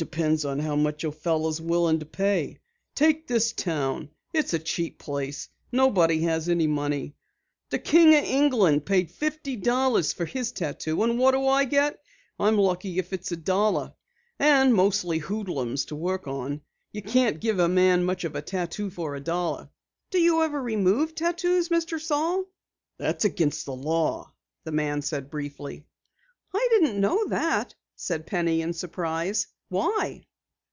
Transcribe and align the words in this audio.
"Depends 0.00 0.46
upon 0.46 0.60
how 0.60 0.76
much 0.76 1.04
a 1.04 1.12
fellow 1.12 1.50
is 1.50 1.60
willing 1.60 1.98
to 2.00 2.06
pay. 2.06 2.58
Take 2.94 3.26
this 3.26 3.52
town 3.52 4.08
it's 4.32 4.54
a 4.54 4.58
cheap 4.58 4.98
place. 4.98 5.50
Nobody 5.70 6.20
has 6.22 6.48
any 6.48 6.66
money. 6.66 7.16
The 7.68 7.80
King 7.80 8.14
of 8.14 8.24
England 8.24 8.86
paid 8.86 9.10
fifty 9.10 9.56
dollars 9.56 10.14
for 10.14 10.24
his 10.24 10.52
tattoo 10.52 11.02
and 11.02 11.18
what 11.18 11.32
do 11.32 11.46
I 11.46 11.66
get? 11.66 12.02
I'm 12.38 12.56
lucky 12.56 12.98
if 12.98 13.12
it's 13.12 13.30
a 13.30 13.36
dollar. 13.36 13.92
And 14.38 14.72
mostly 14.72 15.18
hoodlums 15.18 15.84
to 15.84 15.96
work 15.96 16.26
on. 16.26 16.62
You 16.92 17.02
can't 17.02 17.38
give 17.38 17.58
a 17.58 17.68
man 17.68 18.02
much 18.02 18.24
of 18.24 18.34
a 18.34 18.40
tattoo 18.40 18.88
for 18.88 19.14
a 19.16 19.20
dollar." 19.20 19.68
"Do 20.10 20.18
you 20.18 20.40
ever 20.40 20.62
remove 20.62 21.14
tattoos, 21.14 21.68
Mr. 21.68 22.00
Saal?" 22.00 22.46
"It's 22.98 23.26
against 23.26 23.66
the 23.66 23.76
law," 23.76 24.32
the 24.64 24.72
man 24.72 25.00
replied 25.00 25.30
briefly. 25.30 25.84
"I 26.54 26.68
didn't 26.70 26.98
know 26.98 27.26
that," 27.28 27.74
said 27.96 28.26
Penny 28.26 28.62
in 28.62 28.72
surprise. 28.72 29.46
"Why?" 29.72 30.26